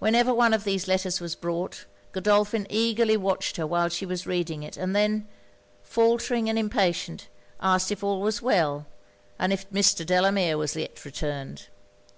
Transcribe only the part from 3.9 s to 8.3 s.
was reading it; and then, faultering and impatient, asked if all